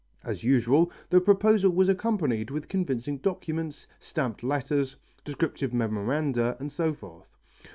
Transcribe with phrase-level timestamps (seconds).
[0.23, 6.91] As usual the proposal was accompanied with convincing documents, stamped letters, descriptive memoranda and so
[6.91, 7.37] forth.